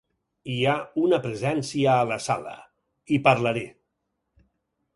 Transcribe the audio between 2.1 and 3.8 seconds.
la sala; hi parlaré.